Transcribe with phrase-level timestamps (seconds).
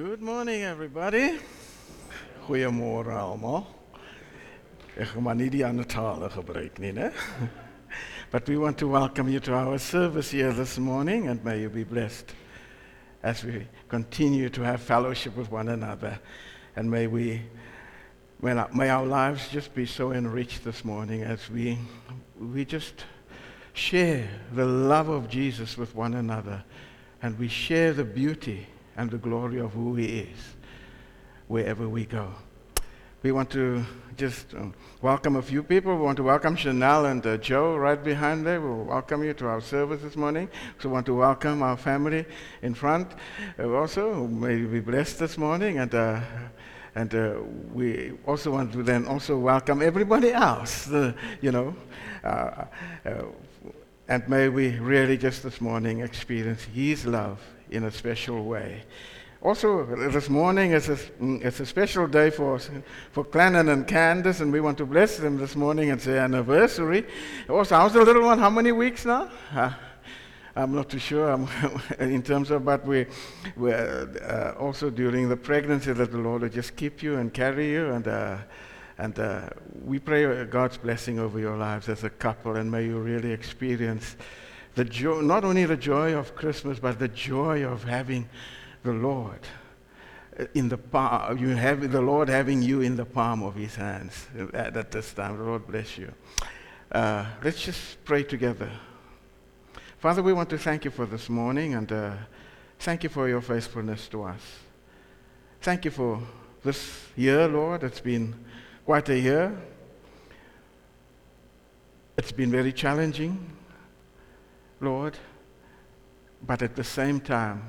[0.00, 1.38] Good morning, everybody.
[2.46, 3.66] Goeiemôre almal.
[4.96, 7.10] Ek gaan maar nie die ander tale gebruik nie, né?
[8.32, 11.68] But we want to welcome you to our service here this morning and may you
[11.68, 12.32] be blessed
[13.22, 16.18] as we continue to have fellowship with one another
[16.76, 17.42] and may we
[18.40, 21.76] may our lives just be so enriched this morning as we
[22.40, 23.04] we just
[23.74, 26.64] share the love of Jesus with one another
[27.20, 28.66] and we share the beauty
[29.00, 30.38] and the glory of who He is
[31.48, 32.34] wherever we go.
[33.22, 33.82] We want to
[34.18, 35.96] just um, welcome a few people.
[35.96, 38.60] We want to welcome Chanel and uh, Joe right behind there.
[38.60, 40.50] We'll welcome you to our service this morning.
[40.80, 42.26] So we want to welcome our family
[42.60, 43.12] in front
[43.58, 44.26] uh, also.
[44.26, 45.78] May be blessed this morning.
[45.78, 46.20] And, uh,
[46.94, 47.36] and uh,
[47.72, 51.74] we also want to then also welcome everybody else, the, you know.
[52.22, 52.66] Uh,
[53.06, 53.22] uh,
[54.08, 58.82] and may we really just this morning experience His love in a special way.
[59.42, 62.58] Also, this morning is a, it's a special day for,
[63.10, 65.88] for Glennon and Candace, and we want to bless them this morning.
[65.88, 67.06] It's their anniversary.
[67.48, 68.38] Also, how's the little one?
[68.38, 69.30] How many weeks now?
[69.54, 69.72] Uh,
[70.54, 71.48] I'm not too sure
[72.00, 73.06] in terms of, but we,
[73.56, 77.70] we're uh, also during the pregnancy that the Lord will just keep you and carry
[77.70, 77.92] you.
[77.92, 78.36] And, uh,
[78.98, 79.48] and uh,
[79.82, 84.16] we pray God's blessing over your lives as a couple, and may you really experience
[84.74, 88.28] the joy, not only the joy of Christmas, but the joy of having
[88.82, 89.40] the Lord
[90.54, 94.28] in the palm, you have the Lord having you in the palm of His hands
[94.52, 95.36] at, at this time.
[95.36, 96.12] The Lord bless you.
[96.90, 98.70] Uh, let's just pray together.
[99.98, 102.12] Father, we want to thank you for this morning and uh,
[102.78, 104.40] thank you for your faithfulness to us.
[105.60, 106.22] Thank you for
[106.64, 107.84] this year, Lord.
[107.84, 108.34] It's been
[108.86, 109.56] quite a year.
[112.16, 113.59] It's been very challenging.
[114.80, 115.18] Lord.
[116.42, 117.62] But at the same time,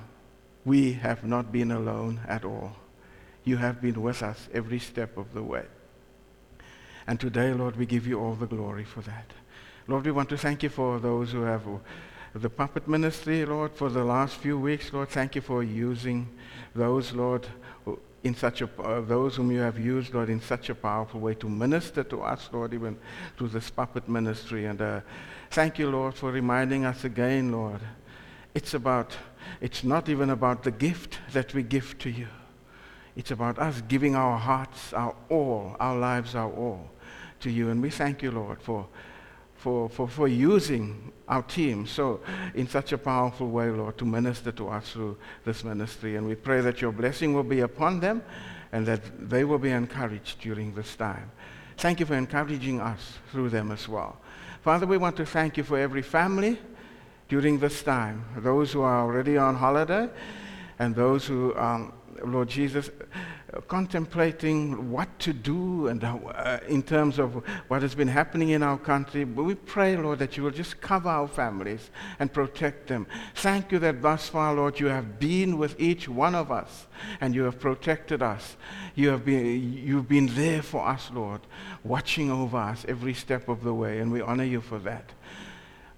[0.64, 2.76] we have not been alone at all.
[3.44, 5.66] You have been with us every step of the way.
[7.08, 9.34] And today, Lord, we give you all the glory for that.
[9.88, 11.64] Lord, we want to thank you for those who have
[12.34, 15.10] the puppet ministry, Lord, for the last few weeks, Lord.
[15.10, 16.30] Thank you for using
[16.76, 17.48] those, Lord,
[18.24, 21.34] in such a, uh, those whom you have used, Lord, in such a powerful way
[21.36, 22.98] to minister to us, Lord, even
[23.38, 24.66] through this puppet ministry.
[24.66, 25.02] And uh,
[25.50, 27.82] thank you, Lord, for reminding us again, Lord.
[28.54, 29.16] It's about,
[29.60, 32.28] it's not even about the gift that we give to you.
[33.16, 36.90] It's about us giving our hearts, our all, our lives, our all
[37.40, 37.70] to you.
[37.70, 38.88] And we thank you, Lord, for
[39.62, 42.20] for, for, for using our team so
[42.56, 46.16] in such a powerful way, Lord, to minister to us through this ministry.
[46.16, 48.24] And we pray that your blessing will be upon them
[48.72, 51.30] and that they will be encouraged during this time.
[51.78, 54.18] Thank you for encouraging us through them as well.
[54.64, 56.58] Father, we want to thank you for every family
[57.30, 60.10] during this time, those who are already on holiday
[60.80, 61.94] and those who, um,
[62.26, 62.90] Lord Jesus,
[63.68, 68.78] contemplating what to do and uh, in terms of what has been happening in our
[68.78, 69.24] country.
[69.24, 71.90] But we pray, Lord, that you will just cover our families
[72.20, 73.08] and protect them.
[73.36, 76.88] Thank you that thus far, Lord, you have been with each one of us
[77.20, 78.56] and you have protected us.
[78.96, 81.42] You have been, you've been there for us, Lord,
[81.84, 85.12] watching over us every step of the way, and we honor you for that.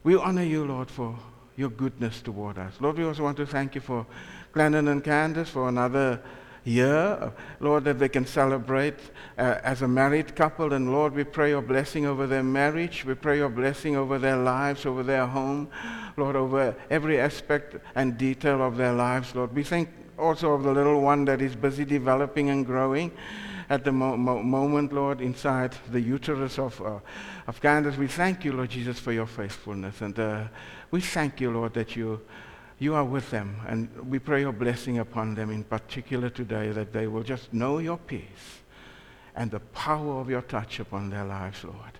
[0.03, 1.18] We honor you, Lord, for
[1.56, 2.74] your goodness toward us.
[2.80, 4.06] Lord, we also want to thank you for
[4.53, 6.22] Glennon and Candace for another
[6.63, 9.00] year, Lord, that they can celebrate
[9.38, 10.74] uh, as a married couple.
[10.74, 13.06] And Lord, we pray your blessing over their marriage.
[13.06, 15.69] We pray your blessing over their lives, over their home,
[16.18, 19.53] Lord, over every aspect and detail of their lives, Lord.
[19.53, 23.12] We think also of the little one that is busy developing and growing
[23.69, 27.00] at the mo- mo- moment, Lord, inside the uterus of, uh,
[27.47, 27.97] of Candace.
[27.97, 30.02] We thank you, Lord Jesus, for your faithfulness.
[30.02, 30.44] And uh,
[30.91, 32.22] we thank you, Lord, that you
[32.79, 33.57] you are with them.
[33.67, 37.78] And we pray your blessing upon them, in particular today, that they will just know
[37.79, 38.61] your peace
[39.35, 41.99] and the power of your touch upon their lives, Lord.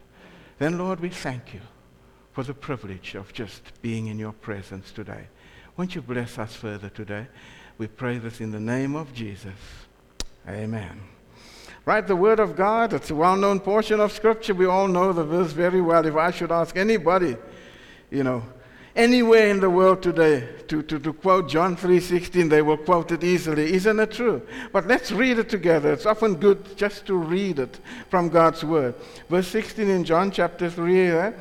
[0.60, 1.62] Then, Lord, we thank you
[2.32, 5.28] for the privilege of just being in your presence today.
[5.78, 7.28] Won't you bless us further today?
[7.78, 9.54] We pray this in the name of Jesus.
[10.48, 11.00] Amen.
[11.86, 14.54] Right, the Word of God, it's a well known portion of Scripture.
[14.54, 16.06] We all know the verse very well.
[16.06, 17.36] If I should ask anybody,
[18.10, 18.44] you know,
[18.96, 23.24] anywhere in the world today to, to, to quote John 3.16, they will quote it
[23.24, 23.74] easily.
[23.74, 24.42] Isn't it true?
[24.72, 25.94] But let's read it together.
[25.94, 27.80] It's often good just to read it
[28.10, 28.96] from God's word.
[29.30, 31.32] Verse 16 in John chapter 3, eh?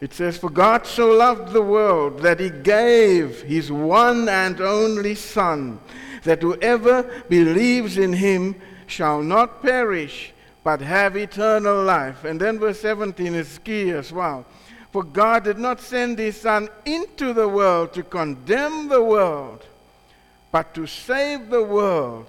[0.00, 5.14] it says, For God so loved the world that he gave his one and only
[5.14, 5.78] Son,
[6.24, 10.32] that whoever believes in him shall not perish,
[10.64, 12.24] but have eternal life.
[12.24, 14.44] And then verse 17 is key as well.
[14.92, 19.64] For God did not send his Son into the world to condemn the world,
[20.50, 22.26] but to save the world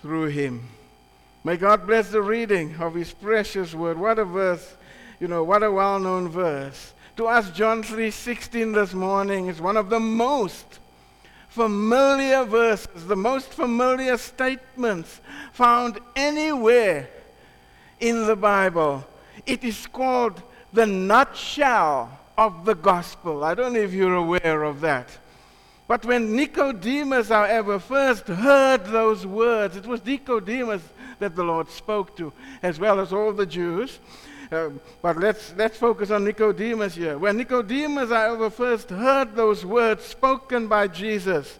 [0.00, 0.68] through him.
[1.42, 3.98] May God bless the reading of his precious word.
[3.98, 4.76] What a verse,
[5.18, 6.92] you know, what a well-known verse.
[7.16, 10.78] To us, John 3:16 this morning is one of the most
[11.48, 15.20] familiar verses, the most familiar statements
[15.52, 17.08] found anywhere
[17.98, 19.04] in the Bible.
[19.46, 20.42] It is called
[20.76, 23.42] the nutshell of the gospel.
[23.42, 25.08] I don't know if you're aware of that.
[25.88, 30.82] But when Nicodemus, however, first heard those words, it was Nicodemus
[31.18, 32.30] that the Lord spoke to,
[32.62, 34.00] as well as all the Jews.
[34.52, 34.70] Uh,
[35.00, 37.16] but let's, let's focus on Nicodemus here.
[37.16, 41.58] When Nicodemus, however, first heard those words spoken by Jesus,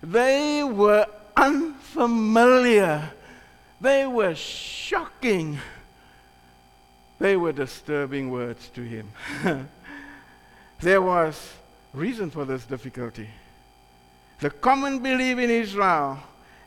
[0.00, 1.06] they were
[1.36, 3.10] unfamiliar.
[3.80, 5.58] They were shocking.
[7.18, 9.10] They were disturbing words to him.
[10.80, 11.52] there was
[11.92, 13.28] reason for this difficulty.
[14.40, 16.18] The common belief in Israel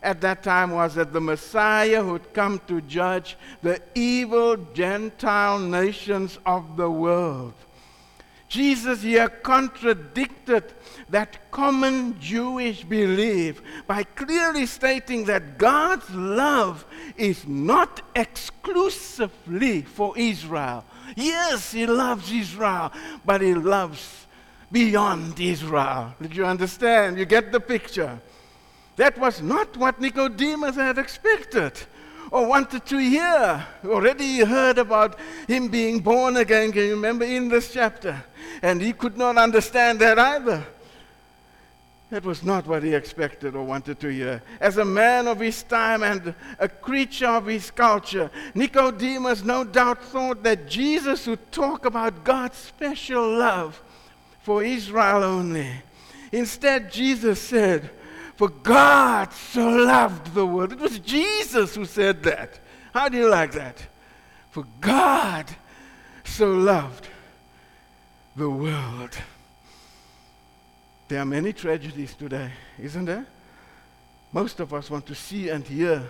[0.02, 6.40] at that time was that the Messiah would come to judge the evil Gentile nations
[6.46, 7.54] of the world.
[8.48, 10.64] Jesus here contradicted
[11.10, 16.86] that common Jewish belief by clearly stating that God's love
[17.18, 20.86] is not exclusively for Israel.
[21.16, 22.92] Yes, He loves Israel,
[23.26, 24.28] but He loves
[24.72, 26.16] beyond Israel.
[26.22, 27.18] Did you understand?
[27.18, 28.20] You get the picture.
[28.96, 31.74] That was not what Nicodemus had expected
[32.32, 33.66] Oh, or wanted to hear.
[33.86, 38.24] Already he heard about him being born again, can you remember in this chapter?
[38.62, 40.66] And he could not understand that either.
[42.10, 44.42] That was not what he expected oh, or wanted to hear.
[44.62, 50.04] As a man of his time and a creature of his culture, Nicodemus no doubt
[50.06, 53.82] thought that Jesus would talk about God's special love
[54.42, 55.70] for Israel only.
[56.32, 57.90] Instead, Jesus said,
[58.38, 60.72] For God so loved the world.
[60.72, 62.60] It was Jesus who said that.
[62.94, 63.88] How do you like that?
[64.52, 65.48] For God
[66.24, 67.08] so loved
[68.36, 69.18] the world.
[71.08, 73.26] There are many tragedies today, isn't there?
[74.32, 76.04] Most of us want to see and hear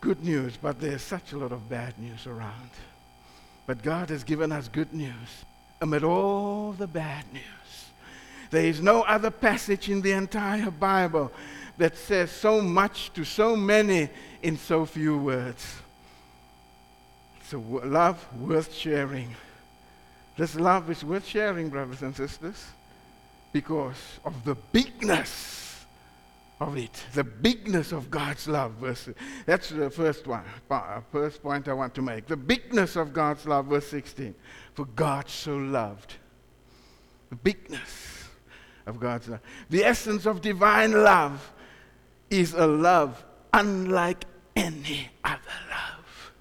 [0.00, 2.70] good news, but there's such a lot of bad news around.
[3.66, 5.44] But God has given us good news
[5.82, 7.42] amid all the bad news.
[8.52, 11.32] There is no other passage in the entire Bible
[11.78, 14.10] that says so much to so many
[14.42, 15.76] in so few words.
[17.40, 19.34] It's a love worth sharing.
[20.36, 22.62] This love is worth sharing, brothers and sisters,
[23.54, 25.86] because of the bigness
[26.60, 28.72] of it, the bigness of God's love.
[28.72, 29.08] Verse,
[29.46, 30.44] that's the first one,
[31.10, 32.26] first point I want to make.
[32.26, 34.34] The bigness of God's love, verse 16.
[34.74, 36.16] For God so loved.
[37.30, 38.11] The bigness
[38.86, 39.40] of God's love.
[39.70, 41.52] The essence of divine love
[42.30, 44.24] is a love unlike
[44.56, 45.40] any other
[45.70, 46.32] love.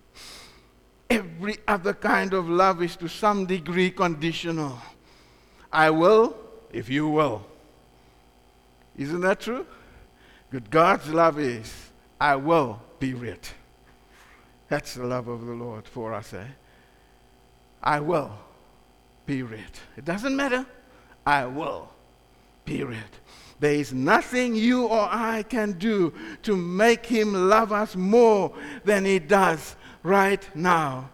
[1.09, 4.79] Every other kind of love is to some degree conditional.
[5.71, 6.35] I will
[6.73, 7.45] if you will.
[8.97, 9.65] Isn't that true?
[10.49, 13.39] Good God's love is, I will, be period.
[14.67, 16.45] That's the love of the Lord for us, eh?
[17.81, 18.31] I will,
[19.25, 19.71] be period.
[19.97, 20.65] It doesn't matter.
[21.25, 21.90] I will,
[22.71, 23.11] period.
[23.59, 26.13] There is nothing you or I can do
[26.43, 28.53] to make him love us more
[28.85, 31.11] than he does right now.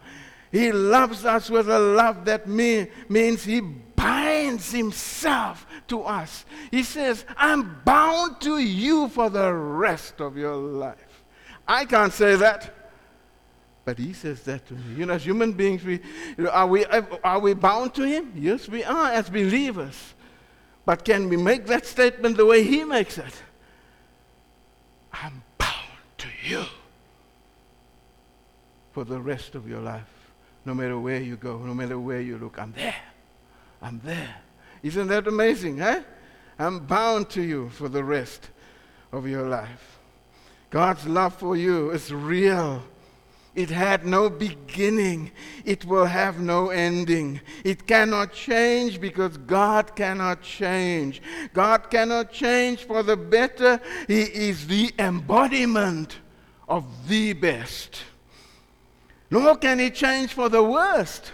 [0.51, 6.45] He loves us with a love that mean, means he binds himself to us.
[6.71, 11.23] He says, I'm bound to you for the rest of your life.
[11.67, 12.73] I can't say that.
[13.83, 14.99] But he says that to me.
[14.99, 16.01] You know, as human beings, we,
[16.49, 18.31] are, we, are we bound to him?
[18.35, 20.13] Yes, we are as believers.
[20.87, 23.33] But can we make that statement the way he makes it?
[25.11, 26.63] I'm bound to you
[28.93, 30.31] for the rest of your life.
[30.63, 32.95] No matter where you go, no matter where you look, I'm there.
[33.81, 34.33] I'm there.
[34.81, 36.03] Isn't that amazing, eh?
[36.57, 38.49] I'm bound to you for the rest
[39.11, 39.99] of your life.
[40.69, 42.81] God's love for you is real.
[43.57, 45.31] It had no beginning.
[45.65, 47.41] It will have no ending.
[47.65, 51.21] It cannot change because God cannot change.
[51.53, 53.81] God cannot change for the better.
[54.07, 56.19] He is the embodiment
[56.69, 58.03] of the best
[59.29, 61.31] nor can he change for the worst.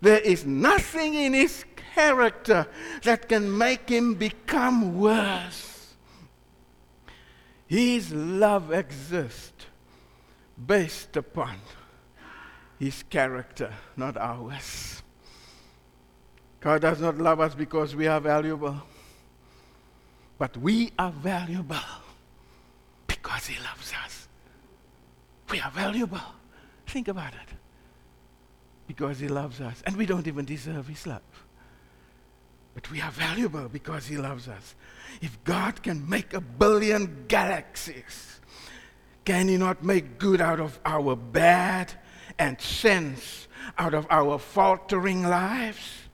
[0.00, 2.66] There is nothing in his character
[3.02, 5.94] that can make him become worse.
[7.66, 9.66] His love exists
[10.64, 11.56] based upon
[12.78, 15.02] his character, not ours.
[16.60, 18.76] God does not love us because we are valuable.
[20.38, 21.76] But we are valuable
[23.06, 24.28] because He loves us.
[25.50, 26.20] We are valuable.
[26.86, 27.54] Think about it.
[28.86, 29.82] Because He loves us.
[29.86, 31.22] And we don't even deserve His love.
[32.74, 34.74] But we are valuable because He loves us.
[35.22, 38.40] If God can make a billion galaxies,
[39.26, 41.92] can He not make good out of our bad
[42.38, 46.05] and sense out of our faltering lives?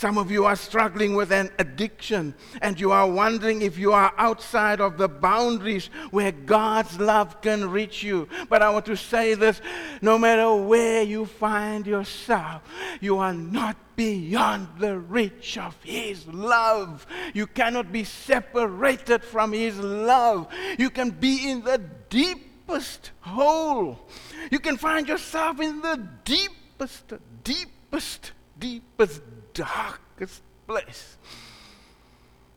[0.00, 4.14] Some of you are struggling with an addiction and you are wondering if you are
[4.16, 8.26] outside of the boundaries where God's love can reach you.
[8.48, 9.60] But I want to say this
[10.00, 12.62] no matter where you find yourself,
[13.02, 17.06] you are not beyond the reach of His love.
[17.34, 20.48] You cannot be separated from His love.
[20.78, 21.76] You can be in the
[22.08, 24.08] deepest hole.
[24.50, 27.12] You can find yourself in the deepest,
[27.44, 29.20] deepest, deepest
[29.60, 31.16] darkest place,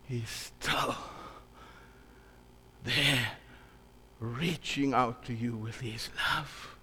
[0.03, 0.95] He's still
[2.83, 3.27] there,
[4.19, 6.77] reaching out to you with His love.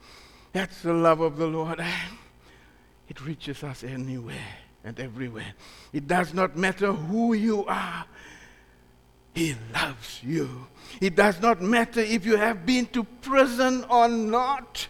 [0.52, 1.80] That's the love of the Lord,
[3.08, 5.54] it reaches us anywhere and everywhere.
[5.92, 8.04] It does not matter who you are.
[9.34, 10.66] He loves you.
[11.00, 14.88] It does not matter if you have been to prison or not.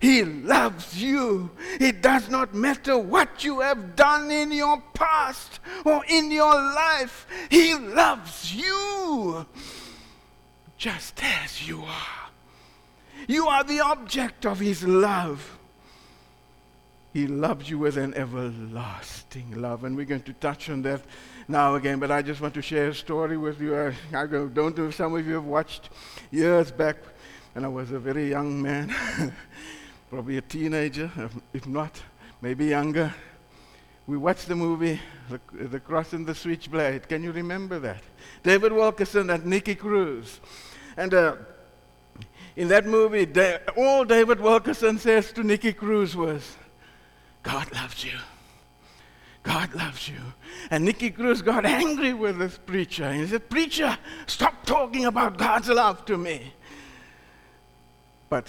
[0.00, 1.50] He loves you.
[1.80, 7.26] It does not matter what you have done in your past or in your life.
[7.50, 9.46] He loves you
[10.76, 12.30] just as you are.
[13.26, 15.58] You are the object of His love.
[17.12, 19.84] He loves you with an everlasting love.
[19.84, 21.00] And we're going to touch on that
[21.48, 23.74] now again, but I just want to share a story with you.
[23.74, 25.88] I, I don't know if some of you have watched
[26.30, 26.98] years back
[27.54, 28.94] when I was a very young man.
[30.16, 31.10] probably a teenager,
[31.52, 32.00] if not,
[32.40, 33.14] maybe younger.
[34.06, 37.06] We watched the movie, The, the Cross and the Switchblade.
[37.06, 38.02] Can you remember that?
[38.42, 40.40] David Wilkerson and Nicky Cruz.
[40.96, 41.36] And uh,
[42.56, 43.28] in that movie,
[43.76, 46.56] all David Wilkerson says to Nicky Cruz was,
[47.42, 48.18] God loves you.
[49.42, 50.32] God loves you.
[50.70, 53.04] And Nicky Cruz got angry with this preacher.
[53.04, 56.54] And he said, Preacher, stop talking about God's love to me.
[58.30, 58.48] But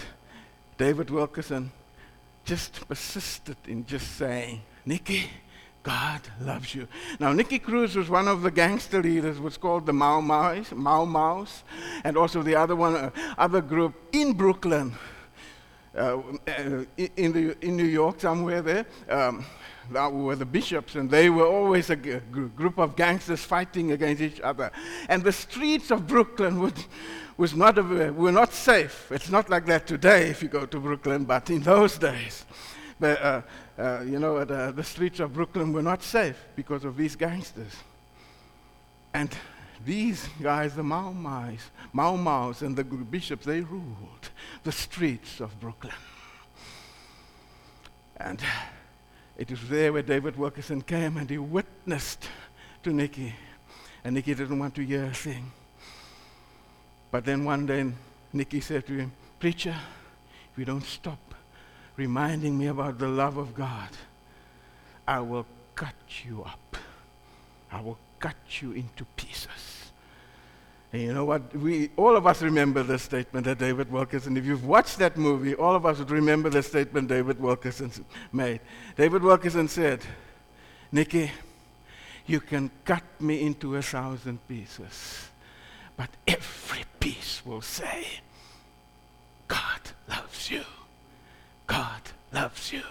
[0.77, 1.71] David Wilkerson
[2.45, 5.29] just persisted in just saying, Nicky,
[5.83, 6.87] God loves you.
[7.19, 11.05] Now, Nicky Cruz was one of the gangster leaders, was called the Mau Mau's, Mau
[11.05, 11.63] Mau's,
[12.03, 14.93] and also the other one, uh, other group in Brooklyn,
[15.95, 18.85] uh, uh in, the, in New York, somewhere there.
[19.09, 19.45] Um,
[19.91, 22.19] that were the bishops, and they were always a g-
[22.55, 24.71] group of gangsters fighting against each other.
[25.07, 26.77] And the streets of Brooklyn would
[27.37, 29.11] was not a, were not safe.
[29.11, 32.45] It's not like that today if you go to Brooklyn, but in those days,
[32.99, 33.41] but, uh,
[33.77, 37.73] uh, you know, the, the streets of Brooklyn were not safe because of these gangsters.
[39.13, 39.29] And
[39.85, 44.29] these guys, the Mau Mau's, Mau Mau's and the bishops, they ruled
[44.63, 45.93] the streets of Brooklyn.
[48.17, 48.41] And
[49.37, 52.27] it was there where David Wilkerson came and he witnessed
[52.81, 53.35] to Nicky.
[54.03, 55.51] And Nicky didn't want to hear a thing.
[57.17, 57.83] But then one day,
[58.31, 59.75] Nicky said to him, Preacher,
[60.51, 61.33] if you don't stop
[61.95, 63.89] reminding me about the love of God,
[65.07, 66.77] I will cut you up.
[67.71, 69.89] I will cut you into pieces.
[70.93, 71.55] And you know what?
[71.55, 75.55] We, all of us remember the statement that David Wilkerson, if you've watched that movie,
[75.55, 77.91] all of us would remember the statement David Wilkerson
[78.31, 78.59] made.
[78.95, 80.01] David Wilkerson said,
[80.91, 81.31] Nicky,
[82.27, 85.26] you can cut me into a thousand pieces,
[85.97, 88.05] but every piece will say,
[89.47, 90.63] God loves you.
[91.65, 92.01] God
[92.31, 92.83] loves you.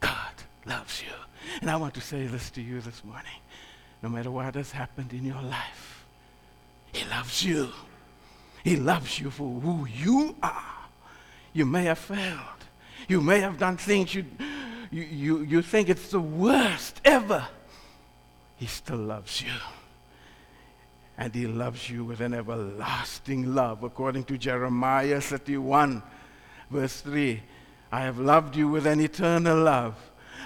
[0.00, 0.34] God
[0.66, 1.12] loves you.
[1.62, 3.40] And I want to say this to you this morning.
[4.02, 6.04] No matter what has happened in your life,
[6.92, 7.70] He loves you.
[8.62, 10.62] He loves you for who you are.
[11.54, 12.38] You may have failed.
[13.08, 14.26] You may have done things you,
[14.90, 17.48] you, you, you think it's the worst ever.
[18.56, 19.52] He still loves you
[21.20, 26.02] and he loves you with an everlasting love, according to Jeremiah 31,
[26.70, 27.42] verse 3.
[27.92, 29.96] I have loved you with an eternal love.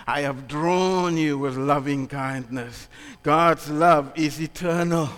[0.05, 2.89] I have drawn you with loving kindness.
[3.23, 5.09] God's love is eternal.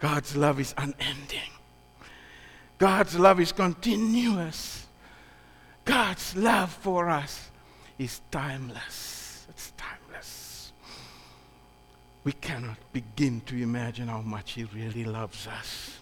[0.00, 1.52] God's love is unending.
[2.78, 4.86] God's love is continuous.
[5.84, 7.48] God's love for us
[7.96, 9.17] is timeless.
[12.28, 15.98] We cannot begin to imagine how much He really loves us.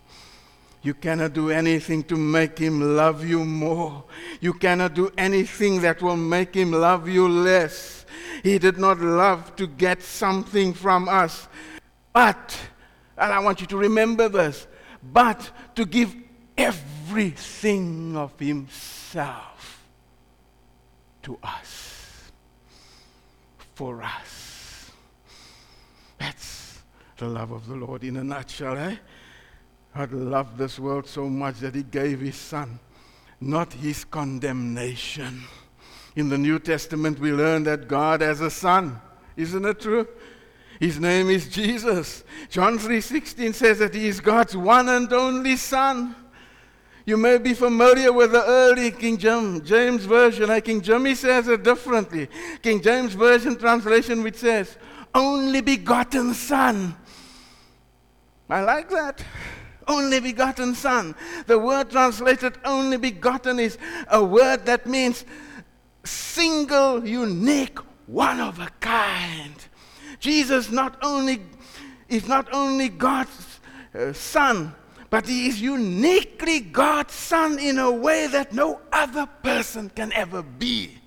[0.83, 4.03] You cannot do anything to make Him love you more.
[4.41, 8.07] You cannot do anything that will make Him love you less.
[8.43, 11.47] He did not love to get something from us.
[12.13, 12.59] but,
[13.17, 14.67] and I want you to remember this,
[15.05, 16.13] but to give
[16.59, 19.81] everything of himself
[21.23, 22.33] to us,
[23.77, 24.36] for us.
[26.19, 26.83] That's
[27.17, 28.97] the love of the Lord in a nutshell, eh?
[29.97, 32.79] God loved this world so much that he gave his son,
[33.41, 35.43] not his condemnation.
[36.15, 39.01] In the New Testament, we learn that God has a son.
[39.37, 40.07] Isn't it true?
[40.79, 42.25] His name is Jesus.
[42.51, 46.15] John 3:16 says that he is God's one and only son.
[47.07, 50.61] You may be familiar with the early King James version.
[50.61, 52.29] King James says it differently.
[52.61, 54.77] King James version translation which says,
[55.17, 56.95] "Only begotten son."
[58.49, 59.25] I like that.
[59.89, 61.15] Only begotten son.
[61.47, 65.25] The word translated only begotten is a word that means
[66.05, 69.55] single, unique, one of a kind.
[70.21, 71.43] Jesus not only
[72.09, 73.61] is not only God's
[73.95, 74.75] uh, son,
[75.11, 80.43] but he is uniquely God's son in a way that no other person can ever
[80.43, 80.99] be.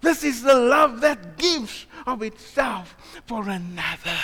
[0.00, 4.18] This is the love that gives of itself for another.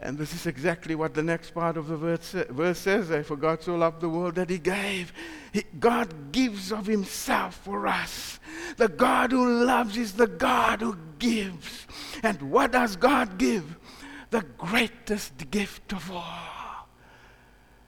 [0.00, 3.26] And this is exactly what the next part of the verse, verse says.
[3.26, 5.12] For God so loved the world that he gave.
[5.52, 8.38] He, God gives of himself for us.
[8.76, 11.86] The God who loves is the God who gives.
[12.22, 13.76] And what does God give?
[14.30, 16.88] The greatest gift of all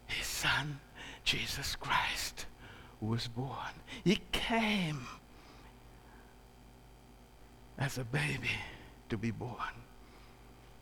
[0.07, 0.81] His Son,
[1.23, 2.47] Jesus Christ,
[2.99, 3.75] who was born.
[4.03, 5.07] He came
[7.81, 8.51] as a baby
[9.09, 9.75] to be born.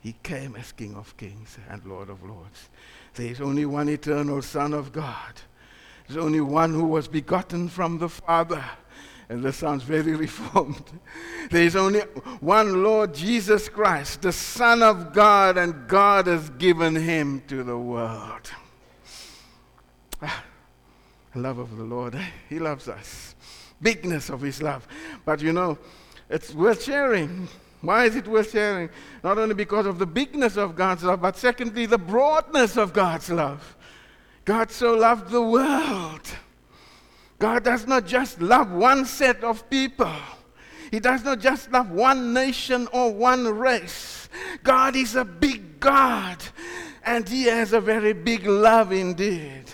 [0.01, 2.69] He came as King of Kings and Lord of Lords.
[3.15, 5.41] There is only one eternal Son of God.
[6.07, 8.63] There's only one who was begotten from the Father.
[9.29, 10.83] And this sounds very reformed.
[11.51, 12.01] There is only
[12.39, 17.77] one Lord Jesus Christ, the Son of God, and God has given him to the
[17.77, 18.51] world.
[20.21, 20.43] Ah,
[21.35, 22.15] love of the Lord.
[22.15, 22.25] Eh?
[22.49, 23.35] He loves us.
[23.81, 24.87] Bigness of his love.
[25.25, 25.77] But you know,
[26.29, 27.47] it's worth sharing.
[27.81, 28.89] Why is it worth sharing?
[29.23, 33.29] Not only because of the bigness of God's love, but secondly, the broadness of God's
[33.29, 33.75] love.
[34.45, 36.27] God so loved the world.
[37.39, 40.11] God does not just love one set of people,
[40.91, 44.27] He does not just love one nation or one race.
[44.63, 46.37] God is a big God,
[47.03, 49.68] and He has a very big love indeed.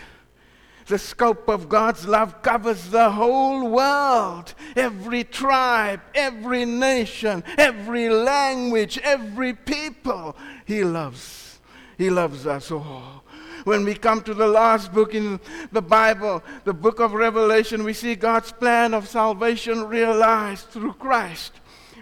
[0.88, 4.54] The scope of God's love covers the whole world.
[4.76, 10.36] Every tribe, every nation, every language, every people.
[10.66, 11.60] He loves.
[11.98, 13.24] He loves us all.
[13.64, 15.40] When we come to the last book in
[15.72, 21.54] the Bible, the book of Revelation, we see God's plan of salvation realized through Christ.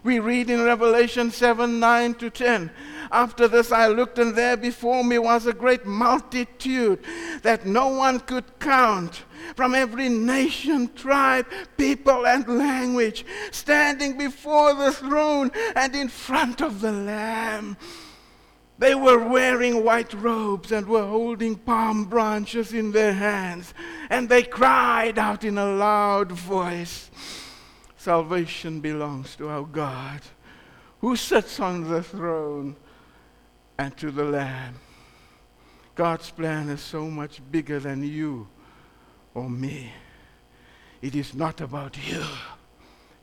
[0.04, 2.72] We read in Revelation 7 9 to 10.
[3.12, 7.00] After this, I looked, and there before me was a great multitude
[7.42, 9.24] that no one could count
[9.56, 11.46] from every nation, tribe,
[11.78, 17.78] people, and language, standing before the throne and in front of the Lamb.
[18.80, 23.74] They were wearing white robes and were holding palm branches in their hands,
[24.10, 27.10] and they cried out in a loud voice.
[28.04, 30.20] Salvation belongs to our God
[31.00, 32.76] who sits on the throne
[33.78, 34.76] and to the Lamb.
[35.96, 38.50] God's plan is so much bigger than you
[39.34, 39.94] or me.
[41.02, 42.26] It is not about you.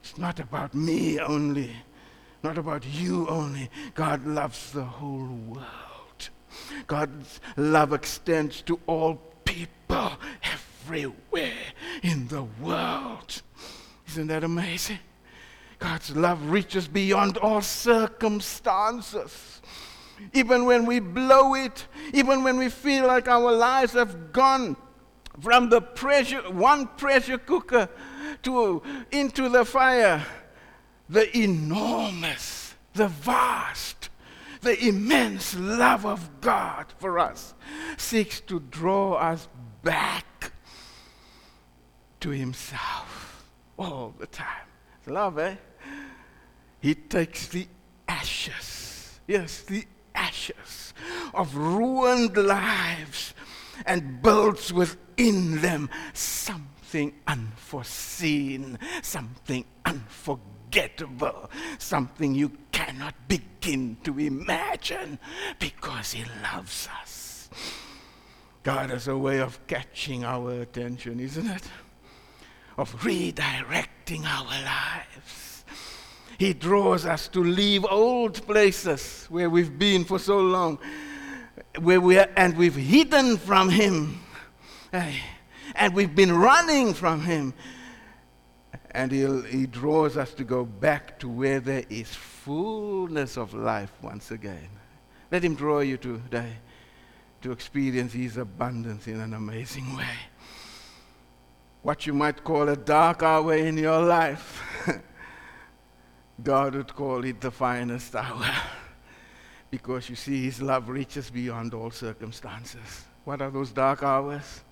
[0.01, 1.77] It's not about me only.
[2.43, 3.69] Not about you only.
[3.93, 6.31] God loves the whole world.
[6.87, 10.12] God's love extends to all people
[10.43, 11.69] everywhere
[12.03, 13.43] in the world.
[14.11, 14.99] Isn't that amazing?
[15.79, 19.62] God's love reaches beyond all circumstances.
[20.33, 24.77] Even when we blow it, even when we feel like our lives have gone
[25.40, 27.88] from the pressure, one pressure cooker
[28.42, 30.27] to into the fire,
[31.09, 34.09] the enormous, the vast,
[34.61, 37.55] the immense love of God for us
[37.96, 39.46] seeks to draw us
[39.85, 40.51] back
[42.18, 43.30] to Himself
[43.81, 44.66] all the time.
[44.99, 45.57] It's love, eh?
[46.81, 47.66] He takes the
[48.07, 50.93] ashes, yes, the ashes
[51.33, 53.35] of ruined lives
[53.87, 65.19] and builds within them something unforeseen, something unforgettable, something you cannot begin to imagine
[65.59, 67.49] because He loves us.
[68.62, 71.62] God has a way of catching our attention, isn't it?
[72.81, 75.64] Of redirecting our lives.
[76.38, 80.79] He draws us to leave old places where we've been for so long,
[81.79, 84.21] where we are, and we've hidden from Him,
[84.93, 87.53] and we've been running from Him.
[88.93, 94.31] And He draws us to go back to where there is fullness of life once
[94.31, 94.71] again.
[95.31, 96.55] Let Him draw you today
[97.43, 100.09] to experience His abundance in an amazing way.
[101.83, 104.62] What you might call a dark hour in your life.
[106.43, 108.51] God would call it the finest hour
[109.71, 113.05] because you see, His love reaches beyond all circumstances.
[113.25, 114.62] What are those dark hours?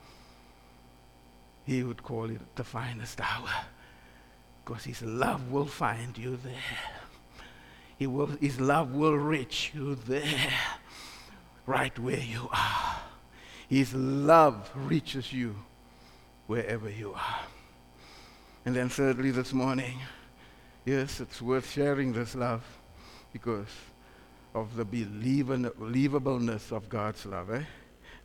[1.64, 3.50] He would call it the finest hour
[4.64, 6.54] because His love will find you there.
[7.98, 10.52] He will, his love will reach you there,
[11.66, 13.00] right where you are.
[13.68, 15.56] His love reaches you
[16.48, 17.40] wherever you are.
[18.66, 20.00] And then, thirdly, this morning,
[20.88, 22.64] Yes, it's worth sharing this love
[23.30, 23.68] because
[24.54, 27.50] of the believableness of God's love.
[27.50, 27.62] Eh?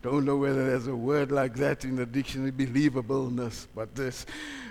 [0.02, 4.26] Don't know whether there's a word like that in the dictionary, believableness, but this,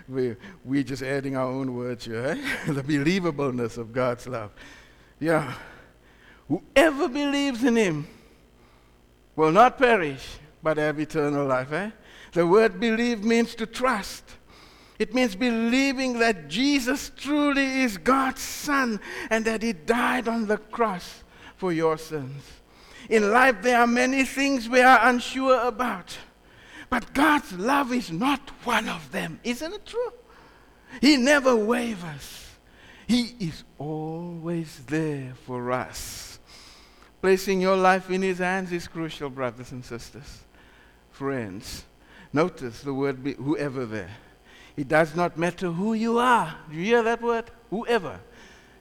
[0.08, 2.24] we, we're just adding our own words here.
[2.28, 2.72] Eh?
[2.72, 4.52] the believableness of God's love.
[5.20, 5.52] Yeah.
[6.48, 8.06] Whoever believes in Him
[9.36, 11.70] will not perish, but have eternal life.
[11.72, 11.90] Eh?
[12.32, 14.24] The word believe means to trust.
[14.98, 20.58] It means believing that Jesus truly is God's Son and that He died on the
[20.58, 21.24] cross
[21.56, 22.42] for your sins.
[23.08, 26.16] In life, there are many things we are unsure about,
[26.88, 29.40] but God's love is not one of them.
[29.42, 30.12] Isn't it true?
[31.00, 32.46] He never wavers,
[33.06, 36.38] He is always there for us.
[37.20, 40.40] Placing your life in His hands is crucial, brothers and sisters.
[41.10, 41.84] Friends,
[42.32, 44.10] notice the word be, whoever there.
[44.76, 46.54] It does not matter who you are.
[46.70, 47.50] Do you hear that word?
[47.70, 48.20] Whoever.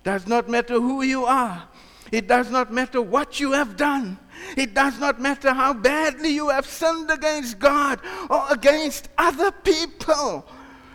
[0.03, 1.67] Does not matter who you are.
[2.11, 4.17] It does not matter what you have done.
[4.57, 10.45] It does not matter how badly you have sinned against God or against other people.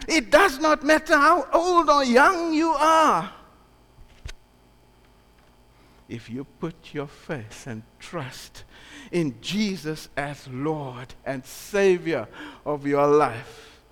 [0.08, 3.32] It does not matter how old or young you are.
[6.08, 8.64] If you put your faith and trust
[9.12, 12.28] in Jesus as Lord and Savior
[12.64, 13.82] of your life,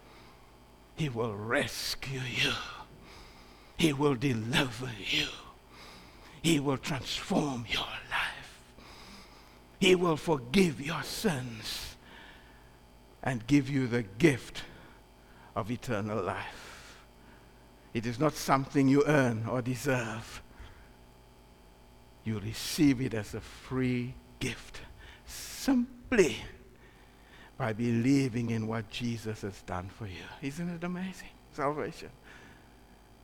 [0.96, 2.52] he will rescue you.
[3.76, 5.26] He will deliver you.
[6.42, 8.60] He will transform your life.
[9.80, 11.96] He will forgive your sins
[13.22, 14.62] and give you the gift
[15.56, 16.98] of eternal life.
[17.92, 20.42] It is not something you earn or deserve.
[22.24, 24.80] You receive it as a free gift
[25.26, 26.36] simply
[27.56, 30.24] by believing in what Jesus has done for you.
[30.42, 31.28] Isn't it amazing?
[31.52, 32.10] Salvation.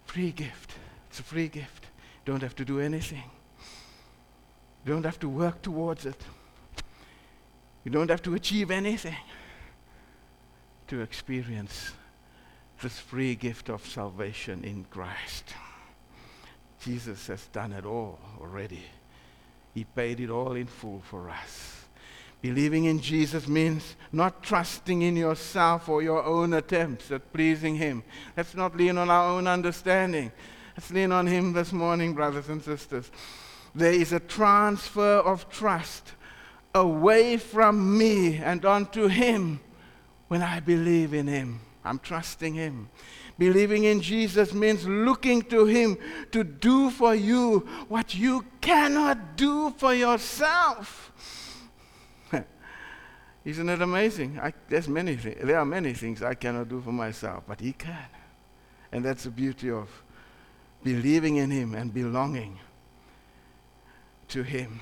[0.04, 0.74] Free gift.
[1.08, 1.84] It's a free gift.
[2.24, 3.24] You don't have to do anything.
[4.84, 6.22] You don't have to work towards it.
[7.84, 9.16] You don't have to achieve anything
[10.88, 11.92] to experience
[12.80, 15.54] this free gift of salvation in Christ.
[16.80, 18.82] Jesus has done it all already.
[19.74, 21.79] He paid it all in full for us.
[22.42, 28.03] Believing in Jesus means not trusting in yourself or your own attempts at pleasing Him.
[28.37, 30.33] Let's not lean on our own understanding.
[30.76, 33.11] Let's lean on Him this morning, brothers and sisters.
[33.74, 36.14] There is a transfer of trust
[36.74, 39.61] away from me and onto Him
[40.29, 41.61] when I believe in Him.
[41.85, 42.88] I'm trusting Him.
[43.38, 45.98] Believing in Jesus means looking to Him
[46.33, 51.12] to do for you what you cannot do for yourself.
[53.44, 54.38] Isn't it amazing?
[54.38, 57.72] I, there's many th- there are many things I cannot do for myself, but He
[57.72, 58.07] can.
[58.92, 59.88] And that's the beauty of
[60.83, 62.59] believing in Him and belonging
[64.29, 64.81] to Him.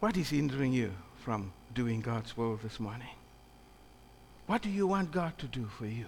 [0.00, 3.08] What is hindering you from doing God's will this morning?
[4.46, 6.06] What do you want God to do for you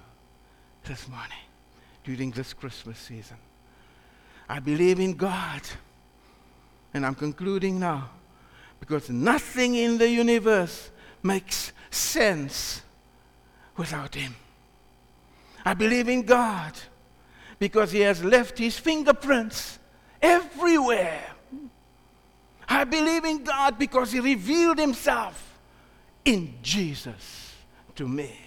[0.84, 1.44] this morning
[2.04, 3.36] during this Christmas season?
[4.48, 5.62] I believe in God.
[6.94, 8.10] And I'm concluding now
[8.80, 10.90] because nothing in the universe
[11.22, 12.82] makes sense
[13.76, 14.34] without Him.
[15.64, 16.72] I believe in God
[17.58, 19.78] because He has left His fingerprints
[20.22, 21.24] everywhere.
[22.68, 25.58] I believe in God because He revealed Himself
[26.24, 27.54] in Jesus
[27.96, 28.38] to me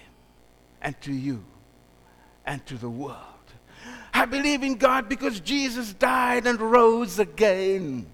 [0.80, 1.44] and to you
[2.46, 3.18] and to the world.
[4.14, 8.06] I believe in God because Jesus died and rose again.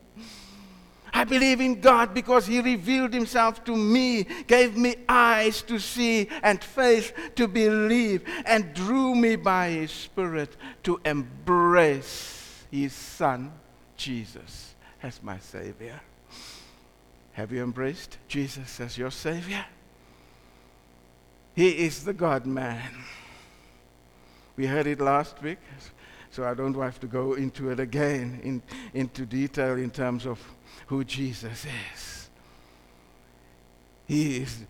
[1.13, 6.29] I believe in God because He revealed Himself to me, gave me eyes to see
[6.43, 13.53] and faith to believe, and drew me by His Spirit to embrace His Son,
[13.97, 16.01] Jesus, as my Savior.
[17.33, 19.65] Have you embraced Jesus as your Savior?
[21.55, 23.05] He is the God man.
[24.57, 25.59] We heard it last week,
[26.39, 28.63] so I don't have to go into it again in,
[28.95, 30.39] into detail in terms of
[30.87, 32.31] who Jesus is.
[34.07, 34.65] He is,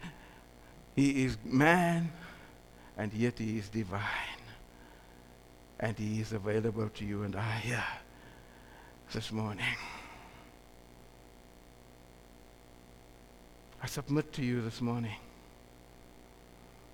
[0.96, 2.11] he is man,
[2.96, 4.00] and yet he is divine.
[5.78, 7.85] And he is available to you and I here
[9.12, 9.76] this morning.
[13.83, 15.16] I submit to you this morning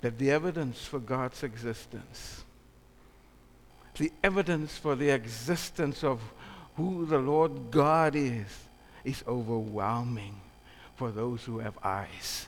[0.01, 2.44] that the evidence for God's existence,
[3.95, 6.21] the evidence for the existence of
[6.77, 8.47] who the Lord God is,
[9.05, 10.41] is overwhelming
[10.97, 12.47] for those who have eyes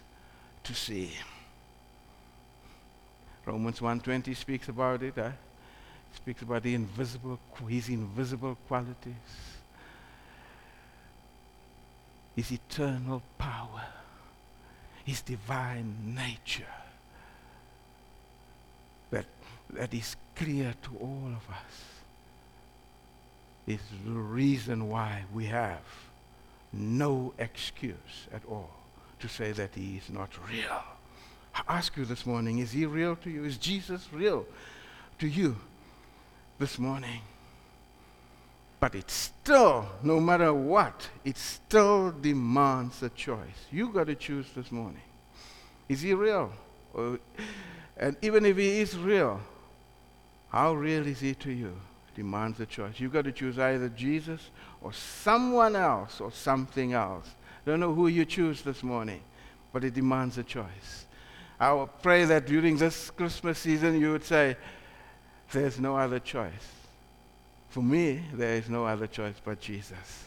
[0.64, 1.10] to see.
[3.44, 5.16] Romans 1:20 speaks about it.
[5.16, 5.30] Uh,
[6.16, 9.14] speaks about the invisible, his invisible qualities,
[12.34, 13.84] his eternal power,
[15.04, 16.64] his divine nature.
[19.70, 21.84] That, is clear to all of us.
[23.66, 25.80] Is the reason why we have
[26.72, 28.70] no excuse at all
[29.20, 30.82] to say that he is not real.
[31.54, 33.44] I ask you this morning, is he real to you?
[33.44, 34.46] Is Jesus real
[35.18, 35.56] to you
[36.58, 37.20] this morning?
[38.78, 43.66] But it still, no matter what, it still demands a choice.
[43.72, 45.00] You got to choose this morning.
[45.88, 46.52] Is he real?
[46.92, 47.18] Or,
[47.96, 49.40] and even if he is real,
[50.56, 51.76] how real is he to you?
[52.14, 52.98] demands a choice.
[52.98, 54.40] You've got to choose either Jesus
[54.80, 57.26] or someone else or something else.
[57.28, 59.20] I Don't know who you choose this morning,
[59.70, 61.04] but it demands a choice.
[61.60, 64.56] I will pray that during this Christmas season you would say,
[65.52, 66.72] There's no other choice.
[67.68, 70.24] For me, there is no other choice but Jesus.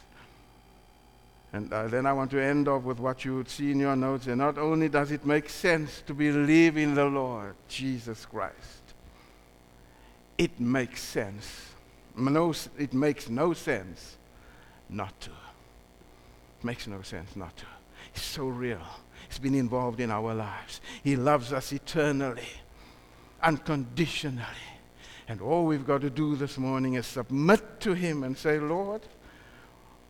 [1.53, 3.95] And uh, then I want to end off with what you would see in your
[3.95, 4.27] notes.
[4.27, 8.88] And not only does it make sense to believe in the Lord Jesus Christ,
[10.39, 11.69] it makes sense
[12.19, 14.17] no, it makes no sense
[14.89, 15.29] not to.
[15.29, 17.65] It makes no sense not to.
[18.13, 18.81] It's so real.
[19.27, 20.81] He's been involved in our lives.
[21.03, 22.49] He loves us eternally,
[23.41, 24.43] unconditionally.
[25.27, 29.01] And all we've got to do this morning is submit to Him and say, Lord,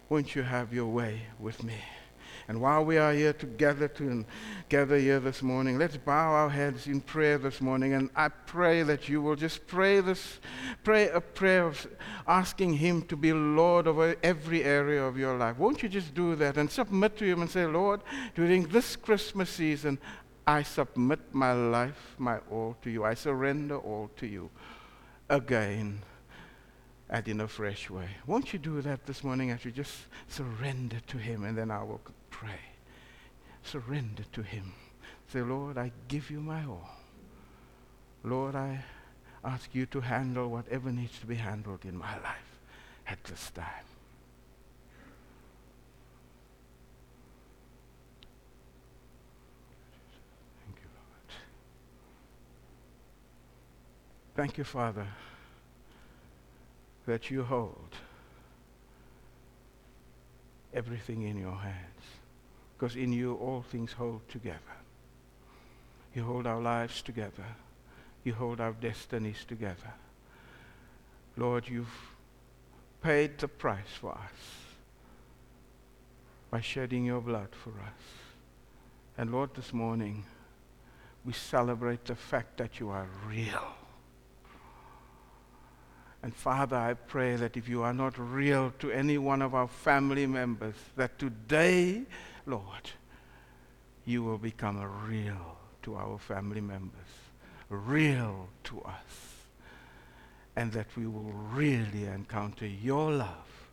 [0.08, 1.76] won't you have your way with me?
[2.50, 4.26] And while we are here together to
[4.70, 7.94] gather here this morning, let's bow our heads in prayer this morning.
[7.94, 10.40] And I pray that you will just pray this,
[10.84, 11.88] pray a prayer of
[12.28, 15.60] asking Him to be Lord over every area of your life.
[15.60, 18.02] Won't you just do that and submit to Him and say, Lord,
[18.34, 20.00] during this Christmas season,
[20.48, 23.06] I submit my life, my all to you.
[23.06, 24.50] I surrender all to you.
[25.30, 26.02] Again
[27.12, 28.10] and in a fresh way.
[28.26, 29.94] Won't you do that this morning as you just
[30.28, 32.02] surrender to Him and then I will
[32.40, 32.60] pray.
[33.64, 34.72] Surrender to Him.
[35.32, 36.90] Say, Lord, I give you my all.
[38.24, 38.84] Lord, I
[39.44, 42.60] ask you to handle whatever needs to be handled in my life
[43.08, 43.66] at this time.
[50.66, 51.36] Thank you, Lord.
[54.36, 55.08] Thank you, Father,
[57.06, 57.96] that you hold
[60.74, 62.19] everything in your hands
[62.80, 64.58] because in you all things hold together.
[66.16, 67.44] You hold our lives together.
[68.24, 69.94] You hold our destinies together.
[71.36, 71.94] Lord, you've
[73.04, 74.40] paid the price for us
[76.50, 78.02] by shedding your blood for us.
[79.18, 80.24] And Lord, this morning,
[81.26, 83.74] we celebrate the fact that you are real.
[86.24, 89.68] And Father, I pray that if you are not real to any one of our
[89.68, 92.04] family members, that today
[92.50, 92.90] Lord,
[94.06, 97.12] you will become real to our family members,
[97.70, 99.46] real to us,
[100.56, 103.70] and that we will really encounter your love,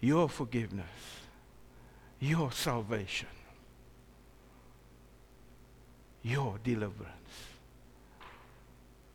[0.00, 0.86] your forgiveness,
[2.20, 3.28] your salvation,
[6.22, 7.14] your deliverance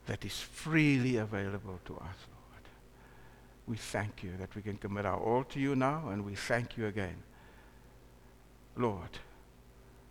[0.06, 2.64] that is freely available to us, Lord.
[3.66, 6.78] We thank you that we can commit our all to you now, and we thank
[6.78, 7.24] you again
[8.76, 9.10] Lord,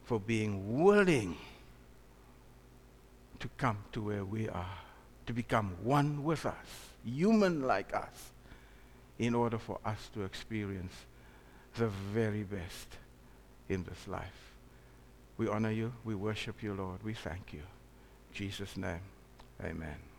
[0.04, 1.36] for being willing
[3.40, 4.78] to come to where we are,
[5.26, 8.30] to become one with us, human like us,
[9.18, 10.94] in order for us to experience
[11.76, 12.88] the very best
[13.68, 14.54] in this life.
[15.38, 15.92] We honor you.
[16.04, 17.02] We worship you, Lord.
[17.02, 17.60] We thank you.
[17.60, 19.00] In Jesus' name,
[19.64, 20.11] amen.